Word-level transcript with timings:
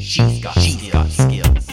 She's 0.00 0.42
got, 0.42 0.58
she's 0.58 0.90
got 0.90 1.08
skills. 1.08 1.68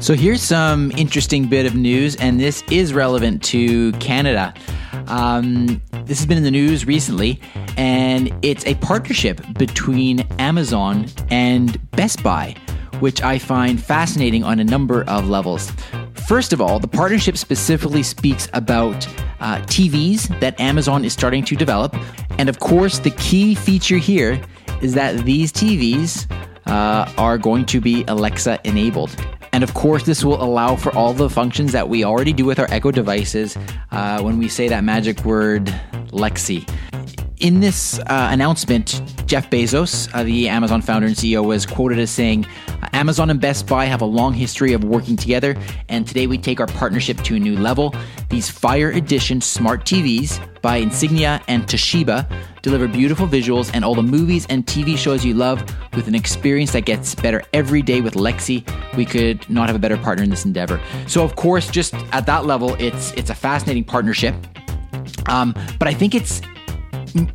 So 0.00 0.14
here's 0.14 0.42
some 0.42 0.92
interesting 0.92 1.48
bit 1.48 1.66
of 1.66 1.74
news, 1.74 2.14
and 2.16 2.38
this 2.38 2.62
is 2.70 2.92
relevant 2.94 3.42
to 3.44 3.92
Canada. 3.92 4.54
Um, 5.06 5.82
this 6.04 6.18
has 6.18 6.26
been 6.26 6.36
in 6.36 6.44
the 6.44 6.50
news 6.50 6.86
recently, 6.86 7.40
and 7.76 8.32
it's 8.42 8.64
a 8.66 8.74
partnership 8.76 9.40
between 9.54 10.20
Amazon 10.38 11.06
and 11.30 11.78
Best 11.92 12.22
Buy, 12.22 12.54
which 13.00 13.22
I 13.22 13.38
find 13.38 13.82
fascinating 13.82 14.44
on 14.44 14.60
a 14.60 14.64
number 14.64 15.04
of 15.04 15.28
levels. 15.28 15.72
First 16.28 16.52
of 16.52 16.60
all, 16.60 16.78
the 16.78 16.88
partnership 16.88 17.36
specifically 17.36 18.02
speaks 18.02 18.48
about 18.52 19.06
uh, 19.40 19.58
TVs 19.62 20.38
that 20.40 20.58
Amazon 20.60 21.04
is 21.04 21.12
starting 21.12 21.44
to 21.44 21.56
develop. 21.56 21.94
And 22.38 22.48
of 22.48 22.60
course, 22.60 22.98
the 22.98 23.10
key 23.10 23.54
feature 23.54 23.98
here 23.98 24.40
is 24.80 24.94
that 24.94 25.24
these 25.24 25.52
TVs 25.52 26.30
uh, 26.66 27.12
are 27.18 27.38
going 27.38 27.66
to 27.66 27.80
be 27.80 28.04
Alexa 28.08 28.60
enabled. 28.64 29.14
And 29.52 29.62
of 29.62 29.74
course, 29.74 30.04
this 30.04 30.24
will 30.24 30.42
allow 30.42 30.74
for 30.74 30.92
all 30.96 31.12
the 31.12 31.30
functions 31.30 31.72
that 31.72 31.88
we 31.88 32.04
already 32.04 32.32
do 32.32 32.44
with 32.44 32.58
our 32.58 32.66
Echo 32.70 32.90
devices 32.90 33.56
uh, 33.92 34.20
when 34.20 34.38
we 34.38 34.48
say 34.48 34.68
that 34.68 34.82
magic 34.82 35.24
word 35.24 35.66
Lexi. 36.10 36.68
In 37.44 37.60
this 37.60 37.98
uh, 37.98 38.28
announcement, 38.30 39.02
Jeff 39.26 39.50
Bezos, 39.50 40.08
uh, 40.14 40.22
the 40.22 40.48
Amazon 40.48 40.80
founder 40.80 41.06
and 41.06 41.14
CEO, 41.14 41.44
was 41.44 41.66
quoted 41.66 41.98
as 41.98 42.10
saying, 42.10 42.46
Amazon 42.94 43.28
and 43.28 43.38
Best 43.38 43.66
Buy 43.66 43.84
have 43.84 44.00
a 44.00 44.06
long 44.06 44.32
history 44.32 44.72
of 44.72 44.82
working 44.82 45.14
together, 45.14 45.54
and 45.90 46.08
today 46.08 46.26
we 46.26 46.38
take 46.38 46.58
our 46.58 46.66
partnership 46.66 47.18
to 47.24 47.34
a 47.34 47.38
new 47.38 47.54
level. 47.58 47.94
These 48.30 48.48
Fire 48.48 48.92
Edition 48.92 49.42
smart 49.42 49.84
TVs 49.84 50.40
by 50.62 50.78
Insignia 50.78 51.42
and 51.46 51.64
Toshiba 51.66 52.26
deliver 52.62 52.88
beautiful 52.88 53.26
visuals 53.26 53.70
and 53.74 53.84
all 53.84 53.94
the 53.94 54.02
movies 54.02 54.46
and 54.48 54.64
TV 54.64 54.96
shows 54.96 55.22
you 55.22 55.34
love 55.34 55.62
with 55.94 56.08
an 56.08 56.14
experience 56.14 56.72
that 56.72 56.86
gets 56.86 57.14
better 57.14 57.42
every 57.52 57.82
day 57.82 58.00
with 58.00 58.14
Lexi. 58.14 58.66
We 58.96 59.04
could 59.04 59.46
not 59.50 59.66
have 59.66 59.76
a 59.76 59.78
better 59.78 59.98
partner 59.98 60.24
in 60.24 60.30
this 60.30 60.46
endeavor. 60.46 60.80
So, 61.06 61.22
of 61.22 61.36
course, 61.36 61.68
just 61.68 61.92
at 62.12 62.24
that 62.24 62.46
level, 62.46 62.74
it's 62.76 63.12
it's 63.12 63.28
a 63.28 63.34
fascinating 63.34 63.84
partnership. 63.84 64.34
Um, 65.26 65.54
but 65.78 65.88
I 65.88 65.92
think 65.92 66.14
it's 66.14 66.40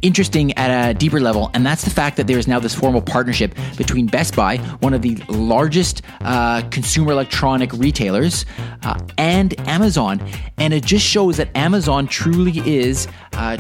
interesting 0.02 0.54
at 0.58 0.90
a 0.90 0.94
deeper 0.94 1.20
level, 1.20 1.52
and 1.54 1.66
that's 1.66 1.84
the 1.84 1.90
fact 1.90 2.18
that 2.18 2.28
there 2.28 2.38
is 2.38 2.48
now 2.48 2.60
this 2.60 2.76
formal 2.76 3.02
partnership 3.02 3.56
between 3.78 4.06
Best 4.06 4.36
Buy, 4.36 4.58
one 4.80 4.94
of 4.94 5.02
the 5.02 5.16
largest 5.30 6.02
uh, 6.22 6.62
consumer 6.70 7.12
electronic 7.12 7.72
retailers, 7.74 8.46
uh, 8.84 9.00
and 9.18 9.60
Amazon. 9.68 10.22
And 10.58 10.74
it 10.74 10.86
just 10.86 11.06
shows 11.06 11.38
that 11.38 11.56
Amazon 11.56 12.08
truly 12.08 12.60
is, 12.66 13.08
uh, 13.34 13.58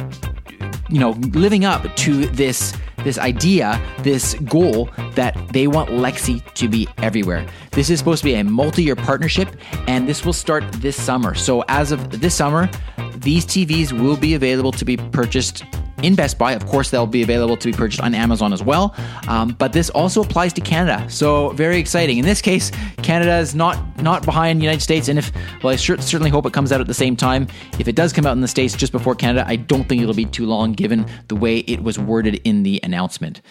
you 0.89 0.99
know, 0.99 1.11
living 1.11 1.65
up 1.65 1.95
to 1.97 2.25
this 2.27 2.73
this 3.03 3.17
idea, 3.17 3.81
this 3.99 4.33
goal 4.45 4.89
that 5.15 5.33
they 5.53 5.67
want 5.67 5.89
Lexi 5.89 6.43
to 6.55 6.67
be 6.67 6.85
everywhere. 6.97 7.47
This 7.71 7.89
is 7.89 7.97
supposed 7.99 8.21
to 8.23 8.25
be 8.25 8.35
a 8.35 8.43
multi-year 8.43 8.97
partnership, 8.97 9.49
and 9.87 10.07
this 10.07 10.25
will 10.25 10.33
start 10.33 10.69
this 10.73 11.01
summer. 11.01 11.33
So 11.33 11.63
as 11.69 11.93
of 11.93 12.19
this 12.19 12.35
summer, 12.35 12.69
these 13.15 13.45
TVs 13.45 13.93
will 13.93 14.17
be 14.17 14.33
available 14.33 14.71
to 14.73 14.85
be 14.85 14.97
purchased 14.97 15.63
in 16.03 16.15
Best 16.15 16.37
Buy. 16.37 16.53
Of 16.53 16.65
course, 16.65 16.89
they'll 16.89 17.07
be 17.07 17.21
available 17.21 17.57
to 17.57 17.71
be 17.71 17.75
purchased 17.75 18.01
on 18.01 18.15
Amazon 18.15 18.53
as 18.53 18.63
well. 18.63 18.95
Um, 19.27 19.55
but 19.57 19.73
this 19.73 19.89
also 19.89 20.21
applies 20.21 20.53
to 20.53 20.61
Canada, 20.61 21.05
so 21.09 21.49
very 21.49 21.77
exciting. 21.77 22.17
In 22.17 22.25
this 22.25 22.41
case, 22.41 22.71
Canada 23.03 23.37
is 23.37 23.55
not 23.55 23.77
not 24.01 24.25
behind 24.25 24.59
the 24.59 24.63
United 24.63 24.81
States, 24.81 25.07
and 25.07 25.19
if 25.19 25.31
well, 25.63 25.73
I 25.73 25.75
certainly 25.75 26.29
hope 26.29 26.45
it 26.45 26.53
comes 26.53 26.71
out 26.71 26.81
at 26.81 26.87
the 26.87 26.93
same 26.93 27.15
time. 27.15 27.47
If 27.79 27.87
it 27.87 27.95
does 27.95 28.13
come 28.13 28.25
out 28.25 28.33
in 28.33 28.41
the 28.41 28.47
states 28.47 28.75
just 28.75 28.91
before 28.91 29.15
Canada, 29.15 29.43
I 29.47 29.55
don't 29.55 29.87
think 29.87 30.01
it'll 30.01 30.13
be 30.13 30.25
too 30.25 30.45
long, 30.45 30.73
given 30.73 31.05
the 31.27 31.35
way 31.35 31.59
it 31.59 31.83
was 31.83 31.99
worded 31.99 32.35
in 32.43 32.63
the 32.63 32.79
announcement. 32.83 33.41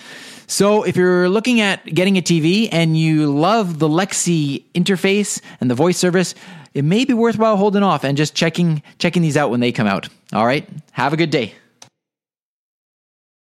So, 0.46 0.82
if 0.82 0.96
you're 0.96 1.28
looking 1.28 1.60
at 1.60 1.84
getting 1.84 2.16
a 2.16 2.22
TV 2.22 2.70
and 2.72 2.96
you 2.96 3.30
love 3.30 3.78
the 3.78 3.88
Lexi 3.88 4.64
interface 4.74 5.42
and 5.60 5.70
the 5.70 5.74
voice 5.74 5.98
service, 5.98 6.34
it 6.72 6.84
may 6.84 7.04
be 7.04 7.12
worthwhile 7.12 7.56
holding 7.56 7.82
off 7.82 8.04
and 8.04 8.16
just 8.16 8.34
checking 8.34 8.82
checking 8.98 9.20
these 9.20 9.36
out 9.36 9.50
when 9.50 9.60
they 9.60 9.72
come 9.72 9.86
out. 9.86 10.08
All 10.32 10.46
right, 10.46 10.66
have 10.92 11.12
a 11.12 11.16
good 11.16 11.30
day. 11.30 11.54